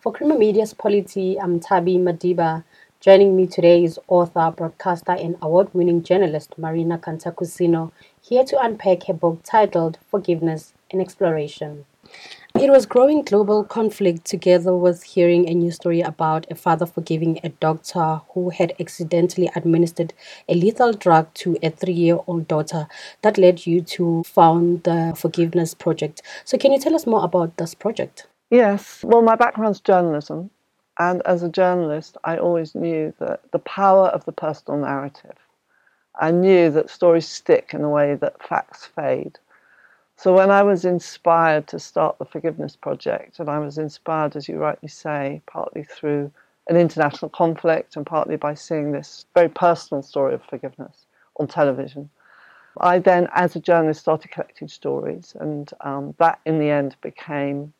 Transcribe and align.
For 0.00 0.14
Creamer 0.14 0.38
Media's 0.38 0.72
Polity, 0.72 1.38
I'm 1.38 1.60
Tabi 1.60 1.98
Madiba. 1.98 2.64
Joining 3.00 3.36
me 3.36 3.46
today 3.46 3.84
is 3.84 3.98
author, 4.08 4.50
broadcaster, 4.50 5.12
and 5.12 5.36
award 5.42 5.74
winning 5.74 6.02
journalist 6.02 6.54
Marina 6.56 6.96
Cantacuzino, 6.96 7.92
here 8.22 8.42
to 8.44 8.58
unpack 8.58 9.04
her 9.08 9.12
book 9.12 9.40
titled 9.44 9.98
Forgiveness 10.10 10.72
and 10.90 11.02
Exploration. 11.02 11.84
It 12.58 12.70
was 12.70 12.86
growing 12.86 13.20
global 13.20 13.62
conflict 13.62 14.24
together 14.24 14.74
with 14.74 15.02
hearing 15.02 15.46
a 15.46 15.52
new 15.52 15.70
story 15.70 16.00
about 16.00 16.50
a 16.50 16.54
father 16.54 16.86
forgiving 16.86 17.38
a 17.44 17.50
doctor 17.50 18.22
who 18.32 18.48
had 18.48 18.72
accidentally 18.80 19.50
administered 19.54 20.14
a 20.48 20.54
lethal 20.54 20.94
drug 20.94 21.28
to 21.34 21.58
a 21.62 21.68
three 21.68 21.92
year 21.92 22.20
old 22.26 22.48
daughter 22.48 22.88
that 23.20 23.36
led 23.36 23.66
you 23.66 23.82
to 23.82 24.22
found 24.22 24.84
the 24.84 25.12
Forgiveness 25.14 25.74
Project. 25.74 26.22
So, 26.46 26.56
can 26.56 26.72
you 26.72 26.80
tell 26.80 26.94
us 26.94 27.06
more 27.06 27.22
about 27.22 27.58
this 27.58 27.74
project? 27.74 28.26
Yes. 28.50 29.04
Well, 29.04 29.22
my 29.22 29.36
background's 29.36 29.80
journalism. 29.80 30.50
And 30.98 31.22
as 31.24 31.42
a 31.42 31.48
journalist, 31.48 32.16
I 32.24 32.36
always 32.36 32.74
knew 32.74 33.14
that 33.20 33.40
the 33.52 33.60
power 33.60 34.08
of 34.08 34.24
the 34.24 34.32
personal 34.32 34.80
narrative. 34.80 35.36
I 36.20 36.30
knew 36.32 36.70
that 36.72 36.90
stories 36.90 37.28
stick 37.28 37.72
in 37.72 37.82
a 37.82 37.88
way 37.88 38.16
that 38.16 38.42
facts 38.42 38.84
fade. 38.84 39.38
So 40.16 40.34
when 40.34 40.50
I 40.50 40.62
was 40.62 40.84
inspired 40.84 41.66
to 41.68 41.78
start 41.78 42.18
the 42.18 42.26
Forgiveness 42.26 42.76
Project, 42.76 43.38
and 43.40 43.48
I 43.48 43.58
was 43.58 43.78
inspired, 43.78 44.36
as 44.36 44.48
you 44.48 44.58
rightly 44.58 44.88
say, 44.90 45.40
partly 45.46 45.84
through 45.84 46.30
an 46.68 46.76
international 46.76 47.30
conflict 47.30 47.96
and 47.96 48.04
partly 48.04 48.36
by 48.36 48.52
seeing 48.54 48.92
this 48.92 49.24
very 49.34 49.48
personal 49.48 50.02
story 50.02 50.34
of 50.34 50.42
forgiveness 50.42 51.06
on 51.38 51.46
television, 51.46 52.10
I 52.78 52.98
then, 52.98 53.28
as 53.34 53.56
a 53.56 53.60
journalist, 53.60 54.00
started 54.00 54.30
collecting 54.30 54.68
stories, 54.68 55.34
and 55.40 55.72
um, 55.80 56.14
that 56.18 56.40
in 56.44 56.58
the 56.58 56.70
end 56.70 56.96
became 57.00 57.72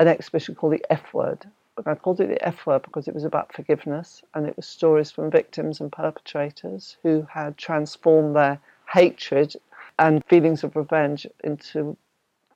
an 0.00 0.08
exhibition 0.08 0.56
called 0.56 0.72
the 0.72 0.84
F 0.90 1.14
Word, 1.14 1.46
I 1.86 1.94
called 1.94 2.20
it 2.20 2.28
the 2.28 2.46
F 2.46 2.66
word 2.66 2.82
because 2.82 3.08
it 3.08 3.14
was 3.14 3.24
about 3.24 3.54
forgiveness 3.54 4.22
and 4.34 4.46
it 4.46 4.56
was 4.56 4.66
stories 4.66 5.10
from 5.10 5.30
victims 5.30 5.80
and 5.80 5.90
perpetrators 5.90 6.96
who 7.02 7.26
had 7.30 7.56
transformed 7.56 8.36
their 8.36 8.60
hatred 8.92 9.54
and 9.98 10.24
feelings 10.26 10.64
of 10.64 10.76
revenge 10.76 11.26
into 11.44 11.96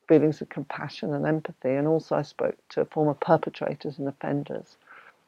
feelings 0.09 0.41
of 0.41 0.49
compassion 0.49 1.15
and 1.15 1.27
empathy. 1.27 1.71
And 1.71 1.87
also, 1.87 2.17
I 2.17 2.23
spoke 2.23 2.57
to 2.71 2.85
former 2.87 3.15
perpetrators 3.15 3.99
and 3.99 4.09
offenders 4.09 4.77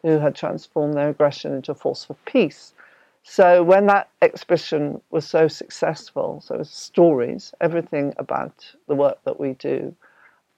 who 0.03 0.19
had 0.19 0.35
transformed 0.35 0.95
their 0.95 1.11
aggression 1.11 1.55
into 1.55 1.73
a 1.73 1.75
force 1.75 2.05
for 2.05 2.15
peace. 2.27 2.75
So, 3.23 3.63
when 3.63 3.87
that 3.87 4.09
exhibition 4.23 5.01
was 5.11 5.27
so 5.27 5.49
successful, 5.49 6.41
so 6.45 6.63
stories, 6.63 7.55
everything 7.61 8.15
about 8.19 8.75
the 8.89 8.95
work 8.95 9.19
that 9.25 9.41
we 9.41 9.55
do 9.55 9.95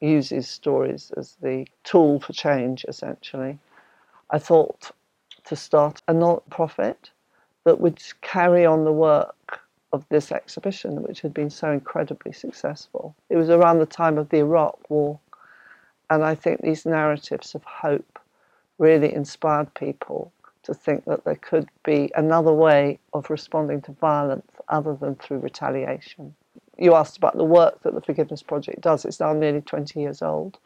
uses 0.00 0.48
stories 0.48 1.12
as 1.16 1.36
the 1.42 1.66
tool 1.84 2.20
for 2.20 2.32
change, 2.32 2.84
essentially. 2.88 3.58
I 4.30 4.38
thought 4.38 4.90
to 5.44 5.56
start 5.56 6.02
a 6.08 6.12
not-profit 6.12 7.10
that 7.64 7.80
would 7.80 8.02
carry 8.20 8.64
on 8.64 8.84
the 8.84 8.92
work 8.92 9.60
of 9.92 10.04
this 10.10 10.30
exhibition, 10.30 11.02
which 11.02 11.20
had 11.22 11.32
been 11.32 11.50
so 11.50 11.72
incredibly 11.72 12.32
successful. 12.32 13.16
It 13.30 13.36
was 13.36 13.50
around 13.50 13.78
the 13.78 13.86
time 13.86 14.18
of 14.18 14.28
the 14.28 14.38
Iraq 14.38 14.78
War, 14.90 15.18
and 16.10 16.22
I 16.22 16.34
think 16.34 16.60
these 16.60 16.86
narratives 16.86 17.54
of 17.54 17.64
hope 17.64 18.18
really 18.78 19.12
inspired 19.12 19.72
people 19.74 20.32
to 20.62 20.74
think 20.74 21.04
that 21.06 21.24
there 21.24 21.36
could 21.36 21.68
be 21.84 22.10
another 22.14 22.52
way 22.52 22.98
of 23.14 23.30
responding 23.30 23.80
to 23.82 23.92
violence 23.92 24.50
other 24.68 24.94
than 24.94 25.14
through 25.16 25.38
retaliation 25.38 26.34
you 26.78 26.94
asked 26.94 27.16
about 27.16 27.36
the 27.36 27.44
work 27.44 27.82
that 27.82 27.94
the 27.94 28.00
Forgiveness 28.00 28.42
Project 28.42 28.80
does. 28.80 29.04
It's 29.04 29.20
now 29.20 29.32
nearly 29.32 29.60
20 29.60 30.00
years 30.00 30.22
old. 30.22 30.58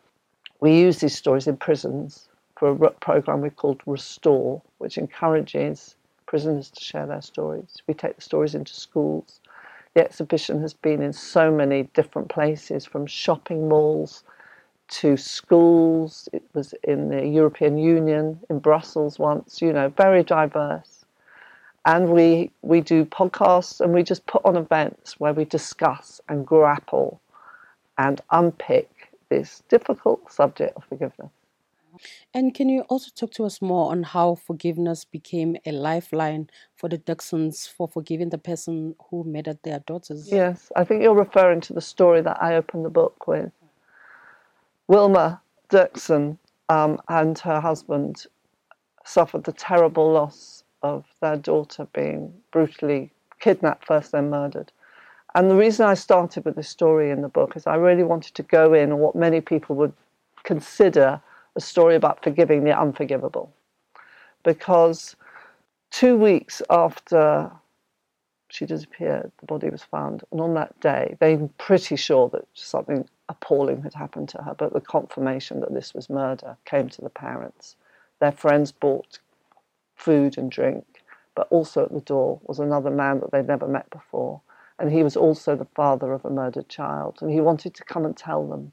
We 0.60 0.78
use 0.78 1.00
these 1.00 1.16
stories 1.16 1.46
in 1.46 1.56
prisons 1.56 2.28
for 2.56 2.70
a 2.70 2.91
program 2.91 3.41
we 3.41 3.50
called 3.50 3.80
Restore, 3.86 4.62
which 4.78 4.98
encourages 4.98 5.96
prisoners 6.27 6.70
to 6.70 6.80
share 6.80 7.06
their 7.06 7.22
stories. 7.22 7.83
We 7.86 7.94
take 7.94 8.16
the 8.16 8.22
stories 8.22 8.55
into 8.55 8.72
schools. 8.74 9.40
The 9.94 10.05
exhibition 10.05 10.61
has 10.61 10.72
been 10.72 11.02
in 11.02 11.12
so 11.12 11.51
many 11.51 11.84
different 11.95 12.28
places, 12.28 12.86
from 12.86 13.06
shopping 13.06 13.68
malls 13.68 14.22
to 14.89 15.17
schools. 15.17 16.28
It 16.33 16.45
was 16.55 16.74
in 16.84 17.08
the 17.08 17.27
European 17.27 17.78
Union, 17.78 18.39
in 18.48 18.58
Brussels 18.58 19.18
once, 19.18 19.61
you 19.61 19.72
know, 19.72 19.89
very 19.89 20.22
diverse 20.22 20.92
and 21.85 22.11
we 22.11 22.51
we 22.63 22.81
do 22.81 23.05
podcasts 23.05 23.81
and 23.81 23.93
we 23.93 24.03
just 24.03 24.25
put 24.27 24.43
on 24.45 24.57
events 24.57 25.19
where 25.19 25.33
we 25.33 25.45
discuss 25.45 26.20
and 26.29 26.47
grapple 26.47 27.20
and 27.98 28.20
unpick 28.31 28.89
this 29.29 29.63
difficult 29.69 30.31
subject 30.31 30.77
of 30.77 30.85
forgiveness. 30.85 31.31
And 32.33 32.55
can 32.55 32.69
you 32.69 32.83
also 32.83 33.11
talk 33.15 33.33
to 33.33 33.45
us 33.45 33.61
more 33.61 33.91
on 33.91 34.03
how 34.03 34.35
forgiveness 34.35 35.05
became 35.05 35.57
a 35.67 35.73
lifeline 35.73 36.48
for 36.75 36.89
the 36.89 36.98
Derksens 36.98 37.69
for 37.69 37.87
forgiving 37.87 38.31
the 38.31 38.39
person 38.39 38.95
who 39.11 39.25
murdered 39.25 39.59
their 39.63 39.81
daughters? 39.81 40.31
Yes, 40.33 40.73
I 40.75 40.85
think 40.85 41.03
you're 41.03 41.14
referring 41.14 41.61
to 41.63 41.75
the 41.75 41.83
story 41.83 42.23
that 42.23 42.43
I 42.43 42.57
opened 42.57 42.87
the 42.87 42.91
book 42.91 43.27
with. 43.27 43.53
Wilma 44.89 45.43
Derksen 45.69 46.39
um, 46.69 47.01
and 47.09 47.39
her 47.41 47.61
husband 47.61 48.27
suffered 49.05 49.45
the 49.45 49.53
terrible 49.53 50.13
loss 50.13 50.61
of 50.83 51.05
their 51.20 51.37
daughter 51.37 51.87
being 51.93 52.33
brutally 52.51 53.11
kidnapped 53.41 53.87
first, 53.87 54.13
then 54.13 54.31
murdered. 54.31 54.73
And 55.35 55.51
the 55.51 55.57
reason 55.57 55.87
I 55.87 55.95
started 55.95 56.45
with 56.45 56.57
this 56.57 56.69
story 56.69 57.11
in 57.11 57.23
the 57.23 57.29
book 57.29 57.57
is 57.57 57.67
I 57.67 57.77
really 57.77 58.03
wanted 58.03 58.35
to 58.35 58.43
go 58.43 58.75
in 58.75 58.93
on 58.93 58.98
what 58.98 59.17
many 59.17 59.41
people 59.41 59.77
would 59.77 59.95
consider 60.43 61.20
a 61.57 61.61
story 61.61 61.95
about 61.95 62.23
forgiving 62.23 62.65
the 62.65 62.79
unforgivable. 62.79 63.53
Because 64.45 65.17
two 65.91 66.17
weeks 66.17 66.61
after 66.69 67.51
she 68.49 68.67
disappeared, 68.67 69.33
the 69.39 69.47
body 69.47 69.70
was 69.70 69.83
found, 69.83 70.23
and 70.31 70.41
on 70.41 70.53
that 70.55 70.79
day, 70.81 71.17
they 71.20 71.37
were 71.37 71.49
pretty 71.57 71.97
sure 71.97 72.29
that 72.31 72.47
something 72.53 73.09
appalling 73.31 73.83
had 73.83 73.95
happened 73.95 74.29
to 74.29 74.43
her, 74.43 74.55
but 74.55 74.75
the 74.75 74.81
confirmation 74.81 75.61
that 75.61 75.73
this 75.73 75.95
was 75.95 76.11
murder 76.11 76.57
came 76.67 76.89
to 76.91 77.01
the 77.01 77.09
parents. 77.09 77.77
Their 78.20 78.33
friends 78.33 78.70
bought 78.70 79.20
food 80.02 80.36
and 80.36 80.51
drink, 80.51 80.85
but 81.35 81.46
also 81.51 81.85
at 81.85 81.92
the 81.92 82.01
door 82.01 82.40
was 82.45 82.58
another 82.58 82.90
man 82.90 83.20
that 83.20 83.30
they'd 83.30 83.46
never 83.46 83.68
met 83.68 83.89
before. 83.90 84.40
And 84.79 84.90
he 84.90 85.02
was 85.02 85.17
also 85.17 85.55
the 85.55 85.68
father 85.77 86.13
of 86.13 86.24
a 86.24 86.30
murdered 86.30 86.68
child. 86.68 87.18
And 87.20 87.30
he 87.30 87.40
wanted 87.40 87.74
to 87.74 87.85
come 87.85 88.05
and 88.05 88.17
tell 88.17 88.46
them 88.46 88.73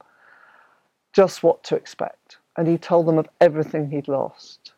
just 1.14 1.44
what 1.44 1.64
to 1.66 1.76
expect. 1.76 2.38
And 2.58 2.68
he 2.68 2.78
told 2.78 3.06
them 3.06 3.18
of 3.18 3.30
everything 3.40 3.92
he'd 3.92 4.08
lost 4.08 4.74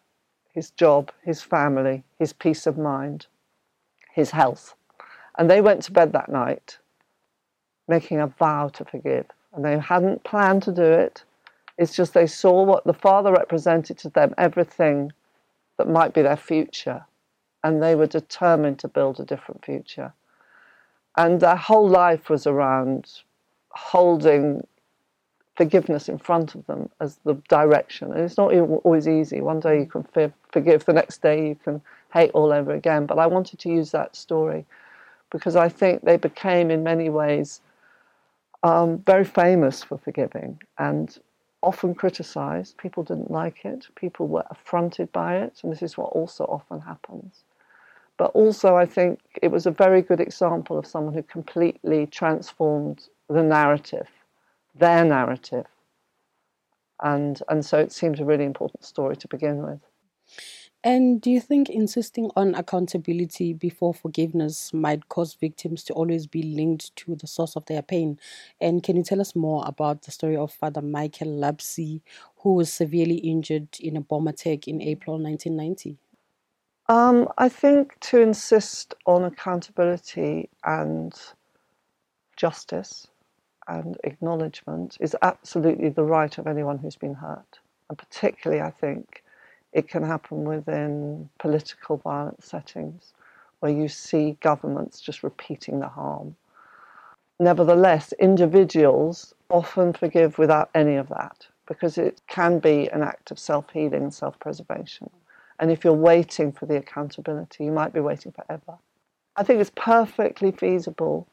his 0.53 0.71
job, 0.71 1.11
his 1.23 1.41
family, 1.41 2.03
his 2.19 2.33
peace 2.33 2.67
of 2.67 2.77
mind, 2.77 3.25
his 4.13 4.31
health. 4.31 4.75
And 5.37 5.49
they 5.49 5.61
went 5.61 5.81
to 5.83 5.93
bed 5.93 6.11
that 6.11 6.29
night 6.29 6.77
making 7.87 8.19
a 8.19 8.27
vow 8.27 8.67
to 8.69 8.85
forgive. 8.85 9.25
And 9.53 9.63
they 9.63 9.77
hadn't 9.77 10.23
planned 10.23 10.63
to 10.63 10.71
do 10.71 10.83
it. 10.83 11.23
It's 11.77 11.95
just 11.95 12.13
they 12.13 12.27
saw 12.27 12.63
what 12.63 12.83
the 12.83 12.93
father 12.93 13.31
represented 13.31 13.97
to 13.99 14.09
them, 14.09 14.33
everything 14.37 15.13
that 15.81 15.91
might 15.91 16.13
be 16.13 16.21
their 16.21 16.37
future. 16.37 17.03
And 17.63 17.81
they 17.81 17.95
were 17.95 18.05
determined 18.05 18.77
to 18.79 18.87
build 18.87 19.19
a 19.19 19.25
different 19.25 19.65
future. 19.65 20.13
And 21.17 21.39
their 21.39 21.55
whole 21.55 21.89
life 21.89 22.29
was 22.29 22.45
around 22.45 23.09
holding 23.69 24.67
forgiveness 25.55 26.07
in 26.07 26.19
front 26.19 26.53
of 26.53 26.65
them 26.67 26.89
as 26.99 27.17
the 27.25 27.33
direction. 27.49 28.11
And 28.11 28.21
it's 28.21 28.37
not 28.37 28.53
always 28.53 29.07
easy. 29.07 29.41
One 29.41 29.59
day 29.59 29.79
you 29.79 29.85
can 29.87 30.03
forgive, 30.51 30.85
the 30.85 30.93
next 30.93 31.23
day 31.23 31.47
you 31.49 31.55
can 31.55 31.81
hate 32.13 32.31
all 32.35 32.53
over 32.53 32.73
again. 32.73 33.07
But 33.07 33.17
I 33.17 33.25
wanted 33.25 33.57
to 33.59 33.69
use 33.69 33.89
that 33.91 34.15
story 34.15 34.65
because 35.31 35.55
I 35.55 35.67
think 35.67 36.03
they 36.03 36.17
became, 36.17 36.69
in 36.69 36.83
many 36.83 37.09
ways, 37.09 37.61
um, 38.61 38.99
very 38.99 39.25
famous 39.25 39.83
for 39.83 39.97
forgiving. 39.97 40.61
And 40.77 41.17
often 41.61 41.93
criticized. 41.95 42.77
People 42.77 43.03
didn't 43.03 43.31
like 43.31 43.65
it. 43.65 43.87
People 43.95 44.27
were 44.27 44.45
affronted 44.49 45.11
by 45.11 45.37
it, 45.37 45.59
and 45.63 45.71
this 45.71 45.81
is 45.81 45.97
what 45.97 46.11
also 46.13 46.45
often 46.45 46.81
happens. 46.81 47.43
But 48.17 48.31
also, 48.33 48.75
I 48.75 48.85
think 48.85 49.19
it 49.41 49.49
was 49.49 49.65
a 49.65 49.71
very 49.71 50.01
good 50.01 50.19
example 50.19 50.77
of 50.77 50.85
someone 50.85 51.13
who 51.13 51.23
completely 51.23 52.05
transformed 52.05 53.07
the 53.29 53.43
narrative, 53.43 54.07
their 54.75 55.03
narrative. 55.03 55.65
And, 57.01 57.41
and 57.49 57.65
so 57.65 57.79
it 57.79 57.91
seemed 57.91 58.19
a 58.19 58.25
really 58.25 58.45
important 58.45 58.83
story 58.83 59.15
to 59.15 59.27
begin 59.27 59.63
with. 59.63 59.79
And 60.83 61.21
do 61.21 61.29
you 61.29 61.39
think 61.39 61.69
insisting 61.69 62.31
on 62.35 62.55
accountability 62.55 63.53
before 63.53 63.93
forgiveness 63.93 64.73
might 64.73 65.09
cause 65.09 65.35
victims 65.35 65.83
to 65.83 65.93
always 65.93 66.25
be 66.25 66.41
linked 66.41 66.95
to 66.97 67.15
the 67.15 67.27
source 67.27 67.55
of 67.55 67.65
their 67.65 67.83
pain? 67.83 68.19
And 68.59 68.81
can 68.81 68.95
you 68.95 69.03
tell 69.03 69.21
us 69.21 69.35
more 69.35 69.63
about 69.67 70.01
the 70.01 70.11
story 70.11 70.35
of 70.35 70.51
Father 70.51 70.81
Michael 70.81 71.27
Lapsley, 71.27 72.01
who 72.37 72.55
was 72.55 72.73
severely 72.73 73.17
injured 73.17 73.67
in 73.79 73.95
a 73.95 74.01
bomb 74.01 74.27
attack 74.27 74.67
in 74.67 74.81
April 74.81 75.19
1990? 75.19 75.97
Um, 76.89 77.29
I 77.37 77.47
think 77.47 77.99
to 78.01 78.19
insist 78.19 78.95
on 79.05 79.23
accountability 79.23 80.49
and 80.63 81.13
justice 82.37 83.07
and 83.67 83.97
acknowledgement 84.03 84.97
is 84.99 85.15
absolutely 85.21 85.89
the 85.89 86.03
right 86.03 86.35
of 86.39 86.47
anyone 86.47 86.79
who's 86.79 86.95
been 86.95 87.13
hurt. 87.13 87.59
And 87.87 87.97
particularly, 87.99 88.63
I 88.63 88.71
think, 88.71 89.23
it 89.73 89.87
can 89.87 90.03
happen 90.03 90.43
within 90.43 91.29
political 91.39 91.97
violence 91.97 92.45
settings 92.45 93.13
where 93.59 93.71
you 93.71 93.87
see 93.87 94.37
governments 94.41 94.99
just 94.99 95.23
repeating 95.23 95.79
the 95.79 95.87
harm. 95.87 96.35
Nevertheless, 97.39 98.13
individuals 98.19 99.33
often 99.49 99.93
forgive 99.93 100.37
without 100.37 100.69
any 100.75 100.95
of 100.95 101.09
that 101.09 101.47
because 101.67 101.97
it 101.97 102.21
can 102.27 102.59
be 102.59 102.89
an 102.89 103.01
act 103.01 103.31
of 103.31 103.39
self 103.39 103.69
healing 103.71 104.03
and 104.03 104.13
self 104.13 104.39
preservation. 104.39 105.09
And 105.59 105.71
if 105.71 105.83
you're 105.83 105.93
waiting 105.93 106.51
for 106.51 106.65
the 106.65 106.77
accountability, 106.77 107.65
you 107.65 107.71
might 107.71 107.93
be 107.93 107.99
waiting 107.99 108.31
forever. 108.31 108.77
I 109.35 109.43
think 109.43 109.61
it's 109.61 109.71
perfectly 109.75 110.51
feasible, 110.51 111.27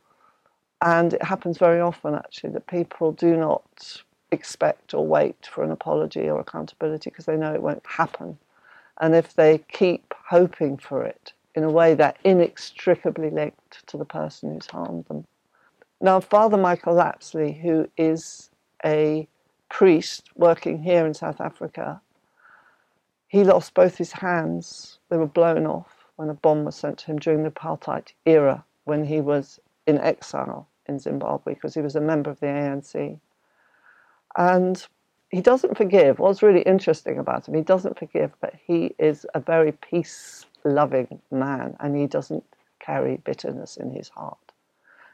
and 0.83 1.15
it 1.15 1.23
happens 1.23 1.59
very 1.59 1.81
often 1.81 2.15
actually, 2.15 2.51
that 2.51 2.67
people 2.67 3.13
do 3.13 3.37
not 3.37 4.03
expect 4.31 4.95
or 4.95 5.07
wait 5.07 5.49
for 5.51 5.65
an 5.65 5.71
apology 5.71 6.29
or 6.29 6.41
accountability 6.41 7.11
because 7.11 7.27
they 7.27 7.37
know 7.37 7.55
it 7.55 7.63
won't 7.63 7.87
happen. 7.87 8.39
And 9.01 9.15
if 9.15 9.35
they 9.35 9.59
keep 9.71 10.15
hoping 10.27 10.77
for 10.77 11.05
it 11.05 11.33
in 11.55 11.65
a 11.65 11.71
way 11.71 11.95
that 11.95 12.19
inextricably 12.25 13.31
linked 13.31 13.87
to 13.89 13.97
the 13.97 14.05
person 14.05 14.53
who's 14.53 14.67
harmed 14.67 15.05
them. 15.07 15.25
Now, 16.01 16.21
Father 16.21 16.57
Michael 16.57 16.95
Lapsley, 16.95 17.61
who 17.61 17.89
is 17.97 18.51
a 18.85 19.27
priest 19.69 20.31
working 20.37 20.83
here 20.83 21.07
in 21.07 21.15
South 21.15 21.41
Africa, 21.41 22.01
he 23.27 23.45
lost 23.45 23.75
both 23.75 23.99
his 23.99 24.13
hands. 24.13 24.99
They 25.09 25.17
were 25.17 25.27
blown 25.27 25.67
off 25.67 26.07
when 26.17 26.31
a 26.31 26.35
bomb 26.35 26.65
was 26.65 26.77
sent 26.77 26.99
to 26.99 27.07
him 27.07 27.19
during 27.19 27.43
the 27.43 27.51
apartheid 27.51 28.13
era 28.25 28.65
when 28.85 29.05
he 29.05 29.21
was 29.21 29.61
in 29.87 29.99
exile 29.99 30.69
in 30.87 30.99
Zimbabwe 30.99 31.55
because 31.55 31.75
he 31.75 31.81
was 31.81 31.97
a 31.97 32.01
member 32.01 32.31
of 32.31 32.41
the 32.41 32.47
ANC. 32.47 33.19
And 34.37 34.85
he 35.31 35.41
doesn't 35.41 35.77
forgive. 35.77 36.19
What's 36.19 36.43
really 36.43 36.63
interesting 36.63 37.19
about 37.19 37.49
him, 37.49 37.55
he 37.55 37.63
doesn't 37.63 37.99
forgive, 37.99 38.33
but 38.41 38.55
he 38.67 38.95
is 38.99 39.27
a 39.35 39.41
very 39.41 39.73
peace 39.73 40.47
loving 40.65 41.21
man 41.31 41.77
and 41.81 41.97
he 41.97 42.07
doesn't 42.07 42.45
carry 42.81 43.17
bitterness 43.19 43.77
in 43.77 43.91
his 43.91 44.09
heart. 44.09 44.39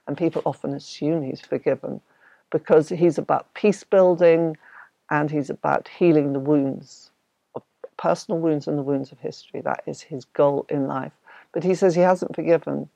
And 0.07 0.17
people 0.17 0.43
often 0.45 0.75
assume 0.75 1.23
he's 1.23 1.41
forgiven 1.41 2.01
because 2.51 2.89
he's 2.91 3.19
about 3.19 3.53
peace 3.55 3.83
building 3.85 4.57
and 5.11 5.31
he's 5.31 5.51
about 5.51 5.89
healing 5.89 6.33
the 6.33 6.41
wounds 6.41 7.11
personal 7.97 8.41
wounds 8.41 8.67
and 8.69 8.77
the 8.77 8.83
wounds 8.83 9.13
of 9.13 9.19
history. 9.21 9.61
That 9.61 9.83
is 9.87 10.03
his 10.03 10.25
goal 10.25 10.67
in 10.69 10.87
life. 10.87 11.13
But 11.53 11.65
he 11.65 11.75
says 11.75 11.95
he 11.95 12.03
hasn't 12.03 12.35
forgiven 12.35 12.89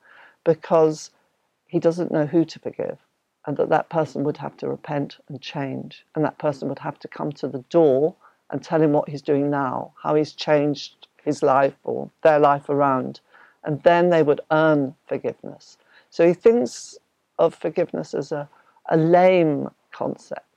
because 0.43 1.11
he 1.67 1.79
doesn't 1.79 2.11
know 2.11 2.25
who 2.25 2.45
to 2.45 2.59
forgive 2.59 2.97
and 3.45 3.57
that 3.57 3.69
that 3.69 3.89
person 3.89 4.23
would 4.23 4.37
have 4.37 4.55
to 4.57 4.67
repent 4.67 5.17
and 5.27 5.41
change 5.41 6.05
and 6.15 6.23
that 6.23 6.37
person 6.37 6.67
would 6.69 6.79
have 6.79 6.99
to 6.99 7.07
come 7.07 7.31
to 7.31 7.47
the 7.47 7.63
door 7.69 8.15
and 8.51 8.63
tell 8.63 8.81
him 8.81 8.91
what 8.91 9.09
he's 9.09 9.21
doing 9.21 9.49
now, 9.49 9.93
how 10.01 10.15
he's 10.15 10.33
changed 10.33 11.07
his 11.23 11.43
life 11.43 11.75
or 11.83 12.09
their 12.23 12.39
life 12.39 12.69
around, 12.69 13.19
and 13.63 13.81
then 13.83 14.09
they 14.09 14.23
would 14.23 14.41
earn 14.51 14.95
forgiveness. 15.07 15.77
So 16.09 16.27
he 16.27 16.33
thinks 16.33 16.97
of 17.37 17.53
forgiveness 17.53 18.13
as 18.13 18.31
a, 18.31 18.49
a 18.89 18.97
lame 18.97 19.69
concept 19.91 20.49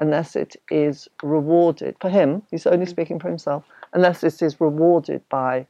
unless 0.00 0.34
it 0.34 0.56
is 0.70 1.08
rewarded 1.22 1.96
for 2.00 2.08
him, 2.08 2.42
he's 2.50 2.66
only 2.66 2.78
mm-hmm. 2.78 2.90
speaking 2.90 3.18
for 3.18 3.28
himself, 3.28 3.64
unless 3.92 4.20
this 4.20 4.42
is 4.42 4.60
rewarded 4.60 5.22
by 5.28 5.66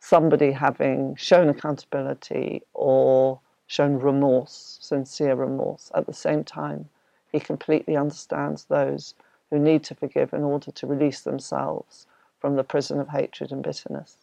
somebody 0.00 0.52
having 0.52 1.16
shown 1.16 1.48
accountability 1.48 2.62
or 2.74 3.40
shown 3.68 3.98
remorse, 3.98 4.78
sincere 4.80 5.34
remorse. 5.34 5.92
At 5.94 6.06
the 6.06 6.12
same 6.12 6.42
time, 6.42 6.88
he 7.30 7.38
completely 7.38 7.96
understands 7.96 8.64
those 8.64 9.14
who 9.50 9.58
need 9.58 9.84
to 9.84 9.94
forgive 9.94 10.32
in 10.32 10.42
order 10.42 10.72
to 10.72 10.86
release 10.86 11.20
themselves 11.20 12.06
from 12.40 12.56
the 12.56 12.64
prison 12.64 12.98
of 12.98 13.10
hatred 13.10 13.52
and 13.52 13.62
bitterness. 13.62 14.16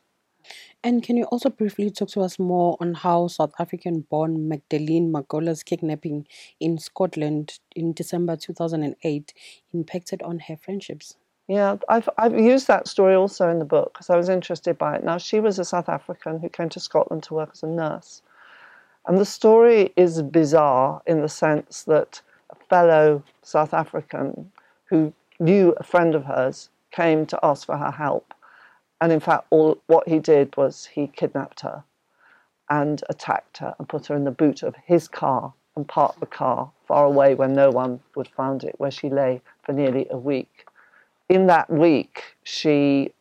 And 0.83 1.01
can 1.01 1.18
you 1.18 1.25
also 1.25 1.50
briefly 1.50 1.89
talk 1.89 2.09
to 2.09 2.21
us 2.21 2.38
more 2.38 2.77
on 2.80 2.94
how 2.95 3.27
South 3.27 3.53
African 3.59 4.01
born 4.01 4.47
Magdalene 4.47 5.12
Makola's 5.12 5.63
kidnapping 5.63 6.27
in 6.59 6.77
Scotland 6.77 7.59
in 7.75 7.94
December 7.94 8.36
2008 8.36 9.33
impacted 9.74 10.21
on 10.21 10.39
her 10.39 10.57
friendships? 10.57 11.18
Yeah, 11.47 11.77
I've, 11.89 12.09
I've 12.18 12.39
used 12.39 12.68
that 12.68 12.88
story 12.88 13.13
also 13.13 13.50
in 13.50 13.59
the 13.59 13.65
book 13.65 13.94
because 13.94 14.09
I 14.09 14.18
was 14.18 14.30
interested 14.30 14.77
by 14.77 14.95
it. 14.95 15.03
Now, 15.03 15.19
she 15.19 15.39
was 15.39 15.59
a 15.59 15.65
South 15.65 15.89
African 15.89 16.39
who 16.39 16.50
came 16.50 16.69
to 16.69 16.80
Scotland 16.80 17.24
to 17.24 17.36
work 17.36 17.51
as 17.53 17.63
a 17.63 17.68
nurse. 17.68 18.24
And 19.07 19.18
the 19.18 19.25
story 19.25 19.94
is 19.96 20.22
bizarre 20.22 21.02
in 21.06 21.22
the 21.22 21.30
sense 21.30 21.84
that 21.84 22.22
a 22.50 22.56
fellow 22.69 23.24
South 23.42 23.74
African 23.74 24.52
who 24.86 25.13
knew 25.40 25.74
a 25.78 25.84
friend 25.84 26.16
of 26.16 26.25
hers 26.25 26.69
came 26.92 27.25
to 27.28 27.40
ask 27.44 27.66
for 27.66 27.78
her 27.78 27.92
help. 27.92 28.34
And 29.02 29.12
in 29.12 29.19
fact, 29.19 29.46
all 29.50 29.78
what 29.88 30.07
he 30.07 30.19
did 30.19 30.56
was 30.57 30.86
he 30.86 31.07
kidnapped 31.07 31.62
her 31.62 31.84
and 32.69 33.04
attacked 33.10 33.57
her 33.60 33.75
and 33.78 33.88
put 33.88 34.07
her 34.07 34.16
in 34.16 34.24
the 34.24 34.31
boot 34.31 34.63
of 34.63 34.75
his 34.86 35.07
car 35.07 35.54
and 35.75 35.88
parked 35.88 36.19
the 36.19 36.25
car 36.25 36.72
far 36.88 37.06
away 37.06 37.36
where 37.36 37.48
no 37.48 37.69
one 37.69 38.00
would 38.16 38.28
find 38.30 38.63
it, 38.63 38.75
where 38.80 38.92
she 38.92 39.10
lay 39.10 39.42
for 39.63 39.74
nearly 39.74 40.07
a 40.10 40.18
week 40.18 40.66
in 41.30 41.48
that 41.48 41.69
week, 41.69 42.36
she 42.44 43.12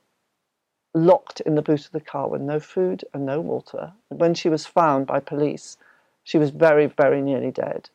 locked 0.94 1.40
in 1.40 1.56
the 1.56 1.62
boot 1.62 1.84
of 1.84 1.90
the 1.92 2.00
car 2.00 2.28
with 2.28 2.40
no 2.40 2.60
food 2.60 3.04
and 3.12 3.26
no 3.26 3.40
water. 3.40 3.92
When 4.08 4.32
she 4.34 4.48
was 4.48 4.64
found 4.64 5.06
by 5.06 5.20
police, 5.20 5.76
she 6.22 6.38
was 6.38 6.50
very, 6.50 6.86
very 6.86 7.20
nearly 7.20 7.50
dead. 7.50 7.90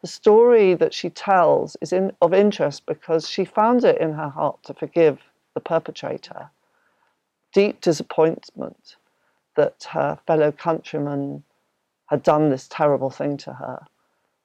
The 0.00 0.08
story 0.08 0.74
that 0.74 0.92
she 0.92 1.10
tells 1.10 1.76
is 1.80 1.92
in, 1.92 2.12
of 2.20 2.34
interest 2.34 2.86
because 2.86 3.28
she 3.28 3.44
found 3.44 3.84
it 3.84 4.00
in 4.00 4.14
her 4.14 4.28
heart 4.28 4.62
to 4.64 4.74
forgive 4.74 5.20
the 5.54 5.60
perpetrator. 5.60 6.50
Deep 7.52 7.80
disappointment 7.80 8.96
that 9.56 9.88
her 9.90 10.18
fellow 10.26 10.50
countrymen 10.50 11.44
had 12.06 12.22
done 12.22 12.50
this 12.50 12.66
terrible 12.68 13.10
thing 13.10 13.36
to 13.36 13.52
her, 13.52 13.86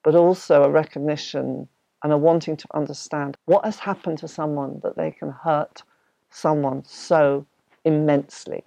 but 0.02 0.14
also 0.14 0.62
a 0.62 0.70
recognition 0.70 1.68
and 2.02 2.12
a 2.12 2.18
wanting 2.18 2.56
to 2.56 2.68
understand 2.74 3.36
what 3.46 3.64
has 3.64 3.78
happened 3.80 4.18
to 4.18 4.28
someone 4.28 4.80
that 4.82 4.96
they 4.96 5.10
can 5.10 5.30
hurt 5.30 5.82
someone 6.30 6.84
so 6.84 7.46
immensely. 7.86 8.64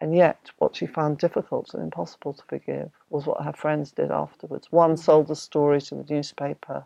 And 0.00 0.14
yet, 0.14 0.50
what 0.58 0.76
she 0.76 0.86
found 0.86 1.18
difficult 1.18 1.74
and 1.74 1.82
impossible 1.82 2.32
to 2.34 2.44
forgive 2.44 2.90
was 3.10 3.26
what 3.26 3.42
her 3.42 3.52
friends 3.52 3.90
did 3.90 4.12
afterwards. 4.12 4.70
One 4.70 4.94
mm. 4.94 4.98
sold 4.98 5.26
the 5.26 5.34
story 5.34 5.80
to 5.80 5.96
the 5.96 6.14
newspaper, 6.14 6.84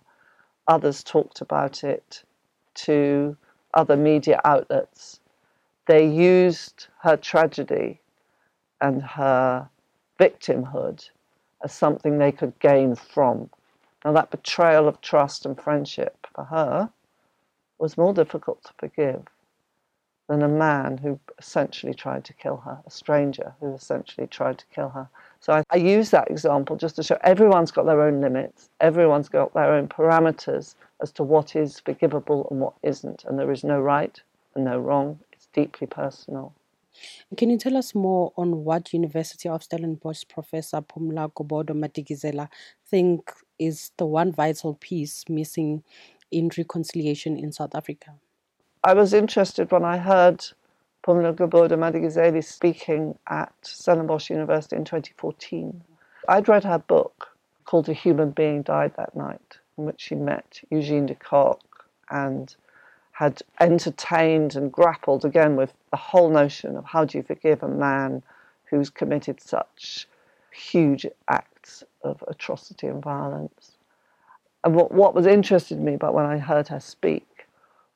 others 0.66 1.02
talked 1.02 1.42
about 1.42 1.84
it 1.84 2.24
to 2.86 3.36
other 3.74 3.96
media 3.96 4.40
outlets. 4.46 5.20
They 5.86 6.06
used 6.06 6.86
her 7.02 7.18
tragedy 7.18 8.00
and 8.80 9.02
her 9.02 9.68
victimhood 10.18 11.10
as 11.62 11.74
something 11.74 12.16
they 12.16 12.32
could 12.32 12.58
gain 12.60 12.94
from 12.94 13.50
now, 14.04 14.12
that 14.12 14.30
betrayal 14.30 14.88
of 14.88 15.00
trust 15.00 15.46
and 15.46 15.60
friendship 15.60 16.26
for 16.34 16.44
her 16.44 16.90
was 17.78 17.96
more 17.96 18.12
difficult 18.12 18.62
to 18.64 18.72
forgive 18.78 19.22
than 20.32 20.42
a 20.42 20.48
man 20.48 20.96
who 20.96 21.20
essentially 21.38 21.92
tried 21.92 22.24
to 22.24 22.32
kill 22.32 22.56
her, 22.56 22.80
a 22.86 22.90
stranger 22.90 23.54
who 23.60 23.74
essentially 23.74 24.26
tried 24.26 24.56
to 24.56 24.64
kill 24.74 24.88
her. 24.88 25.06
So 25.40 25.52
I, 25.52 25.62
I, 25.70 25.76
use 25.76 26.08
that 26.08 26.30
example 26.30 26.74
just 26.76 26.96
to 26.96 27.02
show 27.02 27.18
everyone's 27.22 27.70
got 27.70 27.84
their 27.84 28.00
own 28.00 28.22
limits, 28.22 28.70
everyone's 28.80 29.28
got 29.28 29.52
their 29.52 29.74
own 29.74 29.88
parameters 29.88 30.74
as 31.02 31.12
to 31.12 31.22
what 31.22 31.54
is 31.54 31.80
forgivable 31.80 32.48
and 32.50 32.60
what 32.60 32.72
isn't, 32.82 33.24
and 33.24 33.38
there 33.38 33.52
is 33.52 33.62
no 33.62 33.78
right 33.78 34.22
and 34.54 34.64
no 34.64 34.78
wrong. 34.78 35.18
It's 35.34 35.48
deeply 35.52 35.86
personal. 35.86 36.54
Can 37.36 37.50
you 37.50 37.58
tell 37.58 37.76
us 37.76 37.94
more 37.94 38.32
on 38.38 38.64
what 38.64 38.94
University 38.94 39.50
of 39.50 39.62
Stellenbosch 39.62 40.24
professor 40.30 40.80
Pumla 40.80 41.30
Gobodo 41.34 41.74
Madikizela 41.74 42.48
think 42.86 43.30
is 43.58 43.92
the 43.98 44.06
one 44.06 44.32
vital 44.32 44.74
piece 44.80 45.28
missing 45.28 45.82
in 46.30 46.50
reconciliation 46.56 47.38
in 47.38 47.52
South 47.52 47.74
Africa? 47.74 48.14
I 48.84 48.94
was 48.94 49.14
interested 49.14 49.70
when 49.70 49.84
I 49.84 49.96
heard 49.96 50.44
Pumla 51.06 51.36
Gobodo 51.36 51.78
Madikizela 51.78 52.42
speaking 52.42 53.16
at 53.28 53.52
Stellenbosch 53.62 54.28
University 54.28 54.74
in 54.74 54.84
2014. 54.84 55.84
I'd 56.28 56.48
read 56.48 56.64
her 56.64 56.78
book 56.78 57.28
called 57.64 57.88
A 57.88 57.92
Human 57.92 58.30
Being 58.32 58.62
Died 58.62 58.94
That 58.96 59.14
Night, 59.14 59.58
in 59.78 59.84
which 59.84 60.00
she 60.00 60.16
met 60.16 60.60
Eugene 60.68 61.06
de 61.06 61.14
Kock 61.14 61.86
and 62.10 62.56
had 63.12 63.40
entertained 63.60 64.56
and 64.56 64.72
grappled 64.72 65.24
again 65.24 65.54
with 65.54 65.72
the 65.92 65.96
whole 65.96 66.28
notion 66.30 66.76
of 66.76 66.84
how 66.84 67.04
do 67.04 67.18
you 67.18 67.22
forgive 67.22 67.62
a 67.62 67.68
man 67.68 68.20
who's 68.64 68.90
committed 68.90 69.40
such 69.40 70.08
huge 70.50 71.06
acts 71.28 71.84
of 72.02 72.24
atrocity 72.26 72.88
and 72.88 73.00
violence. 73.00 73.76
And 74.64 74.74
what, 74.74 74.90
what 74.90 75.14
was 75.14 75.26
interested 75.26 75.78
me 75.78 75.94
about 75.94 76.14
when 76.14 76.26
I 76.26 76.38
heard 76.38 76.66
her 76.66 76.80
speak 76.80 77.28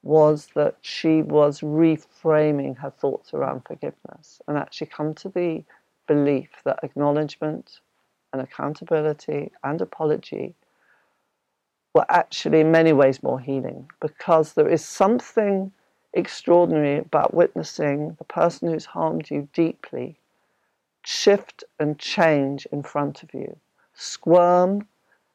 was 0.07 0.49
that 0.55 0.77
she 0.81 1.23
was 1.23 1.61
reframing 1.61 2.79
her 2.79 2.91
thoughts 2.91 3.35
around 3.35 3.63
forgiveness 3.67 4.41
and 4.47 4.57
actually 4.57 4.87
come 4.87 5.13
to 5.15 5.29
the 5.29 5.65
belief 6.07 6.49
that 6.65 6.79
acknowledgement 6.83 7.81
and 8.33 8.41
accountability 8.41 9.51
and 9.65 9.81
apology 9.81 10.55
were 11.95 12.07
actually 12.09 12.61
in 12.61 12.71
many 12.71 12.93
ways 12.93 13.23
more 13.23 13.41
healing 13.41 13.91
because 14.01 14.53
there 14.53 14.69
is 14.69 14.85
something 14.85 15.73
extraordinary 16.15 16.99
about 16.99 17.35
witnessing 17.35 18.15
the 18.19 18.25
person 18.25 18.71
who's 18.71 18.87
harmed 18.87 19.31
you 19.31 19.49
deeply 19.53 20.19
shift 21.07 21.63
and 21.79 21.99
change 21.99 22.67
in 22.73 22.83
front 22.83 23.23
of 23.23 23.33
you, 23.33 23.57
squirm, 23.95 24.87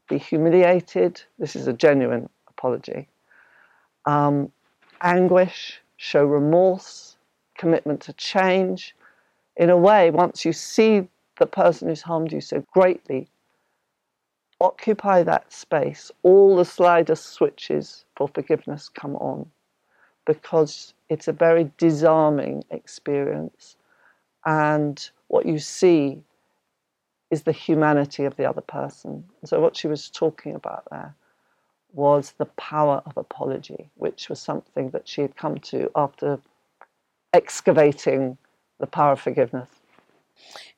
be 0.09 0.17
humiliated. 0.17 1.21
This 1.39 1.55
is 1.55 1.67
a 1.67 1.73
genuine 1.73 2.29
apology. 2.49 3.07
Um, 4.05 4.51
anguish, 5.01 5.81
show 5.97 6.25
remorse, 6.25 7.17
commitment 7.57 8.01
to 8.01 8.13
change. 8.13 8.95
In 9.57 9.69
a 9.69 9.77
way, 9.77 10.11
once 10.11 10.45
you 10.45 10.53
see 10.53 11.07
the 11.37 11.45
person 11.45 11.87
who's 11.87 12.01
harmed 12.01 12.31
you 12.31 12.41
so 12.41 12.63
greatly, 12.71 13.27
occupy 14.59 15.23
that 15.23 15.51
space, 15.51 16.11
all 16.23 16.55
the 16.55 16.65
slider 16.65 17.15
switches 17.15 18.05
for 18.15 18.27
forgiveness 18.27 18.89
come 18.89 19.15
on 19.17 19.49
because 20.25 20.93
it's 21.09 21.27
a 21.27 21.33
very 21.33 21.71
disarming 21.77 22.63
experience. 22.69 23.75
And 24.45 25.09
what 25.27 25.45
you 25.45 25.59
see 25.59 26.21
is 27.31 27.43
the 27.43 27.51
humanity 27.51 28.25
of 28.25 28.35
the 28.37 28.45
other 28.45 28.61
person. 28.61 29.23
So, 29.45 29.59
what 29.59 29.75
she 29.75 29.87
was 29.87 30.09
talking 30.09 30.53
about 30.55 30.83
there 30.91 31.15
was 31.93 32.33
the 32.37 32.45
power 32.45 33.01
of 33.05 33.17
apology, 33.17 33.89
which 33.95 34.29
was 34.29 34.39
something 34.39 34.89
that 34.91 35.07
she 35.07 35.21
had 35.21 35.35
come 35.35 35.57
to 35.59 35.89
after 35.95 36.39
excavating 37.33 38.37
the 38.79 38.87
power 38.87 39.13
of 39.13 39.21
forgiveness. 39.21 39.69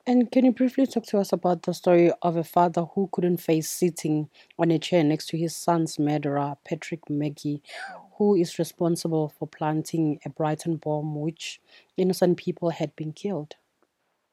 And 0.06 0.30
can 0.30 0.44
you 0.44 0.52
briefly 0.52 0.86
talk 0.86 1.04
to 1.06 1.18
us 1.18 1.32
about 1.32 1.62
the 1.62 1.72
story 1.72 2.12
of 2.20 2.36
a 2.36 2.44
father 2.44 2.82
who 2.82 3.08
couldn't 3.10 3.38
face 3.38 3.70
sitting 3.70 4.28
on 4.58 4.70
a 4.70 4.78
chair 4.78 5.02
next 5.02 5.28
to 5.28 5.38
his 5.38 5.56
son's 5.56 5.98
murderer, 5.98 6.56
Patrick 6.64 7.08
Magee, 7.08 7.62
who 8.18 8.34
is 8.34 8.58
responsible 8.58 9.32
for 9.38 9.48
planting 9.48 10.20
a 10.24 10.28
Brighton 10.28 10.76
bomb 10.76 11.18
which 11.18 11.60
innocent 11.96 12.36
people 12.36 12.70
had 12.70 12.94
been 12.94 13.12
killed? 13.12 13.54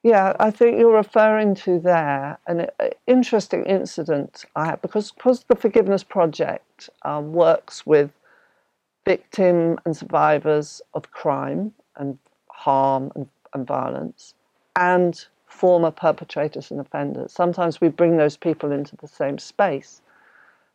Yeah, 0.04 0.36
I 0.40 0.50
think 0.50 0.80
you're 0.80 0.96
referring 0.96 1.56
to 1.56 1.80
there 1.80 2.40
an 2.48 2.68
interesting 3.06 3.66
incident 3.66 4.46
I 4.56 4.66
had 4.66 4.82
because 4.82 5.12
because 5.12 5.44
the 5.44 5.56
Forgiveness 5.56 6.04
Project 6.04 6.90
um, 7.04 7.34
works 7.34 7.86
with 7.86 8.12
victim 9.06 9.80
and 9.86 9.96
survivors 9.96 10.82
of 10.96 11.12
crime 11.12 11.74
and 11.98 12.18
harm 12.50 13.12
and, 13.16 13.28
and 13.54 13.68
violence 13.68 14.34
and 14.76 15.26
former 15.48 15.92
perpetrators 15.92 16.72
and 16.72 16.80
offenders. 16.80 17.32
Sometimes 17.32 17.80
we 17.82 17.90
bring 17.90 18.18
those 18.18 18.38
people 18.38 18.72
into 18.72 18.96
the 18.98 19.08
same 19.08 19.38
space. 19.38 20.02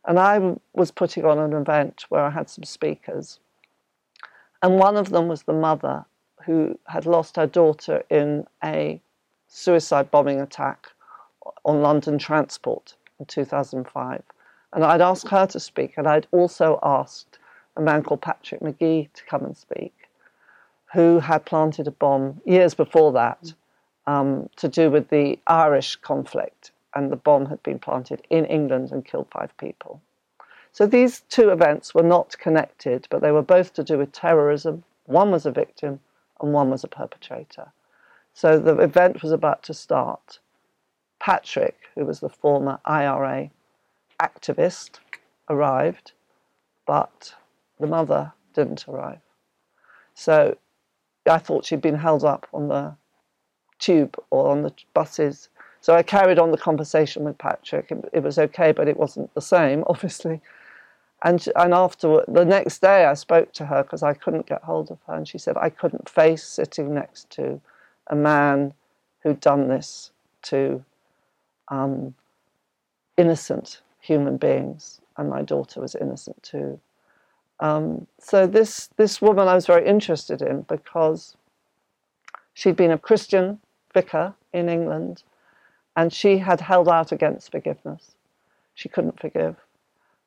And 0.07 0.21
I 0.21 0.55
was 0.75 0.93
putting 0.93 1.25
on 1.25 1.39
an 1.39 1.53
event 1.53 2.05
where 2.11 2.23
I 2.25 2.31
had 2.31 2.49
some 2.49 2.65
speakers, 2.65 3.41
and 4.63 4.79
one 4.79 4.97
of 4.97 5.11
them 5.11 5.27
was 5.27 5.43
the 5.43 5.53
mother 5.53 6.05
who 6.45 6.79
had 6.87 7.07
lost 7.07 7.37
her 7.37 7.47
daughter 7.47 8.05
in 8.09 8.47
a 8.63 9.01
suicide 9.49 10.11
bombing 10.11 10.41
attack 10.41 10.89
on 11.65 11.83
London 11.83 12.19
Transport 12.19 12.95
in 13.19 13.27
2005. 13.27 14.23
And 14.73 14.85
I'd 14.85 15.01
asked 15.01 15.29
her 15.29 15.47
to 15.47 15.61
speak, 15.61 15.95
and 15.97 16.07
I'd 16.07 16.27
also 16.33 16.79
asked 16.83 17.39
a 17.77 17.81
man 17.81 18.03
called 18.03 18.23
Patrick 18.23 18.63
Magee 18.63 19.09
to 19.15 19.25
come 19.25 19.45
and 19.45 19.57
speak, 19.57 19.95
who 20.93 21.21
had 21.21 21.45
planted 21.45 21.87
a 21.87 21.91
bomb 21.91 22.41
years 22.45 22.75
before 22.75 23.13
that 23.13 23.53
um, 24.07 24.49
to 24.57 24.69
do 24.69 24.91
with 24.91 25.09
the 25.09 25.39
Irish 25.47 25.97
conflict, 25.97 26.71
and 26.95 27.11
the 27.11 27.17
bomb 27.17 27.47
had 27.47 27.63
been 27.63 27.79
planted 27.79 28.23
in 28.31 28.45
England 28.47 28.93
and 28.93 29.05
killed 29.05 29.29
five 29.31 29.57
people. 29.59 30.01
So 30.73 30.87
these 30.87 31.21
two 31.29 31.51
events 31.51 31.95
were 31.95 32.03
not 32.03 32.37
connected, 32.39 33.07
but 33.11 33.23
they 33.23 33.33
were 33.33 33.43
both 33.43 33.73
to 33.75 33.85
do 33.85 33.99
with 33.99 34.13
terrorism. 34.13 34.85
One 35.07 35.31
was 35.31 35.47
a 35.47 35.51
victim, 35.51 36.01
and 36.41 36.53
one 36.53 36.71
was 36.71 36.85
a 36.85 36.89
perpetrator. 36.89 37.73
So 38.37 38.59
the 38.59 38.77
event 38.81 39.23
was 39.23 39.33
about 39.33 39.63
to 39.63 39.73
start. 39.73 40.41
Patrick, 41.19 41.79
who 41.95 42.05
was 42.05 42.21
the 42.21 42.29
former 42.29 42.79
IRA 42.85 43.49
activist, 44.21 44.99
arrived, 45.49 46.13
but 46.85 47.35
the 47.81 47.87
mother 47.87 48.35
didn't 48.53 48.87
arrive. 48.87 49.23
So 50.13 50.59
I 51.25 51.39
thought 51.39 51.65
she'd 51.65 51.81
been 51.81 51.97
held 51.97 52.25
up 52.25 52.47
on 52.53 52.69
the 52.69 52.95
tube 53.79 54.19
or 54.29 54.51
on 54.51 54.61
the 54.65 54.75
buses. 54.93 55.49
So 55.81 55.95
I 55.95 56.03
carried 56.03 56.39
on 56.39 56.51
the 56.51 56.59
conversation 56.59 57.25
with 57.25 57.39
Patrick. 57.39 57.91
It 58.13 58.23
was 58.23 58.39
okay, 58.39 58.71
but 58.71 58.87
it 58.87 58.99
wasn't 58.99 59.33
the 59.33 59.41
same, 59.41 59.83
obviously. 59.87 60.43
And, 61.23 61.43
and 61.57 61.73
after 61.73 62.23
the 62.29 62.45
next 62.45 62.83
day, 62.83 63.07
I 63.07 63.15
spoke 63.15 63.55
to 63.55 63.65
her 63.65 63.83
because 63.83 64.03
I 64.03 64.13
couldn't 64.13 64.45
get 64.45 64.63
hold 64.63 64.91
of 64.91 64.99
her, 65.07 65.15
and 65.15 65.27
she 65.27 65.39
said 65.39 65.57
I 65.57 65.71
couldn't 65.71 66.11
face 66.11 66.45
sitting 66.45 66.93
next 66.93 67.31
to 67.31 67.63
a 68.09 68.17
man 68.17 68.73
who'd 69.23 69.41
done 69.41 69.69
this 69.69 70.11
to 70.43 70.85
um, 71.69 72.15
innocent 73.17 73.81
human 74.01 74.37
beings, 74.37 75.01
and 75.17 75.29
my 75.29 75.43
daughter 75.43 75.81
was 75.81 75.95
innocent 75.95 76.41
too. 76.43 76.81
Um, 77.59 78.07
so 78.21 78.47
this 78.47 78.91
this 78.97 79.21
woman 79.21 79.49
I 79.49 79.55
was 79.55 79.67
very 79.67 79.87
interested 79.87 80.43
in 80.43 80.63
because 80.63 81.37
she'd 82.55 82.77
been 82.77 82.91
a 82.91 82.99
Christian 82.99 83.59
vicar 83.93 84.35
in 84.53 84.69
England, 84.69 85.23
and 85.97 86.13
she 86.13 86.39
had 86.39 86.61
held 86.61 86.89
out 86.89 87.13
against 87.13 87.51
forgiveness. 87.51 88.13
She 88.75 88.89
couldn't 88.89 89.19
forgive, 89.19 89.57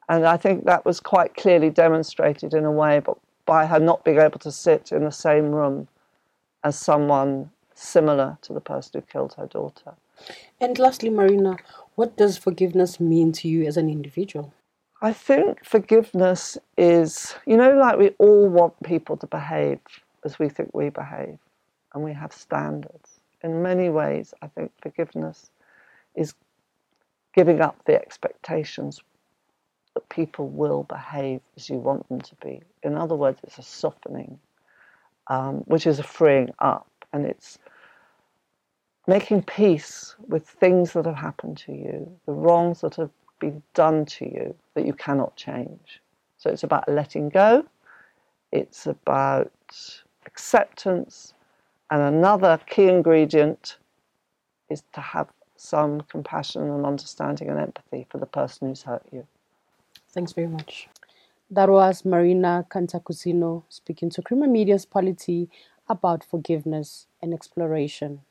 and 0.09 0.25
I 0.25 0.37
think 0.37 0.65
that 0.65 0.85
was 0.85 0.99
quite 0.99 1.35
clearly 1.35 1.69
demonstrated 1.69 2.53
in 2.53 2.65
a 2.65 2.71
way, 2.71 2.99
but 2.99 3.17
by 3.45 3.65
her 3.67 3.79
not 3.79 4.03
being 4.03 4.19
able 4.19 4.39
to 4.39 4.51
sit 4.51 4.91
in 4.91 5.05
the 5.05 5.11
same 5.11 5.51
room 5.51 5.87
as 6.63 6.77
someone 6.77 7.49
similar 7.79 8.37
to 8.41 8.53
the 8.53 8.61
person 8.61 8.91
who 8.95 9.01
killed 9.01 9.33
her 9.33 9.47
daughter. 9.47 9.93
And 10.59 10.77
lastly, 10.77 11.09
Marina, 11.09 11.57
what 11.95 12.17
does 12.17 12.37
forgiveness 12.37 12.99
mean 12.99 13.31
to 13.33 13.47
you 13.47 13.63
as 13.65 13.77
an 13.77 13.89
individual? 13.89 14.53
I 15.01 15.13
think 15.13 15.63
forgiveness 15.63 16.57
is, 16.77 17.35
you 17.45 17.55
know, 17.55 17.71
like 17.71 17.97
we 17.97 18.09
all 18.19 18.49
want 18.49 18.81
people 18.83 19.15
to 19.17 19.27
behave 19.27 19.79
as 20.25 20.37
we 20.37 20.49
think 20.49 20.71
we 20.73 20.89
behave, 20.89 21.37
and 21.93 22.03
we 22.03 22.11
have 22.11 22.33
standards. 22.33 23.21
In 23.41 23.61
many 23.61 23.87
ways, 23.87 24.33
I 24.41 24.47
think 24.47 24.71
forgiveness 24.81 25.51
is 26.15 26.33
giving 27.33 27.61
up 27.61 27.77
the 27.85 27.95
expectations 27.95 29.01
that 29.93 30.09
people 30.09 30.49
will 30.49 30.83
behave 30.83 31.39
as 31.55 31.69
you 31.69 31.77
want 31.77 32.07
them 32.09 32.19
to 32.19 32.35
be. 32.43 32.61
In 32.83 32.95
other 32.95 33.15
words, 33.15 33.39
it's 33.43 33.57
a 33.57 33.63
softening, 33.63 34.39
um, 35.27 35.59
which 35.67 35.87
is 35.87 35.99
a 35.99 36.03
freeing 36.03 36.49
up, 36.59 36.91
and 37.13 37.25
it's 37.25 37.57
making 39.09 39.41
peace 39.41 40.15
with 40.27 40.47
things 40.47 40.93
that 40.93 41.05
have 41.05 41.15
happened 41.15 41.57
to 41.57 41.71
you, 41.71 42.09
the 42.27 42.31
wrongs 42.31 42.81
that 42.81 42.95
have 42.95 43.09
been 43.39 43.61
done 43.73 44.05
to 44.05 44.25
you 44.25 44.55
that 44.75 44.85
you 44.85 44.93
cannot 44.93 45.35
change. 45.35 45.99
So 46.37 46.51
it's 46.51 46.63
about 46.63 46.87
letting 46.87 47.29
go, 47.29 47.65
it's 48.51 48.85
about 48.85 49.51
acceptance, 50.27 51.33
and 51.89 52.01
another 52.03 52.59
key 52.67 52.87
ingredient 52.87 53.77
is 54.69 54.83
to 54.93 55.01
have 55.01 55.27
some 55.55 56.01
compassion 56.01 56.69
and 56.69 56.85
understanding 56.85 57.49
and 57.49 57.59
empathy 57.59 58.05
for 58.11 58.19
the 58.19 58.27
person 58.27 58.67
who's 58.67 58.83
hurt 58.83 59.05
you. 59.11 59.25
Thanks 60.11 60.33
very 60.33 60.47
much. 60.47 60.87
That 61.49 61.69
was 61.69 62.05
Marina 62.05 62.65
Cantacuzino 62.69 63.63
speaking 63.69 64.11
to 64.11 64.21
Creamer 64.21 64.47
Media's 64.47 64.85
Polity 64.85 65.49
about 65.87 66.23
forgiveness 66.23 67.07
and 67.23 67.33
exploration. 67.33 68.21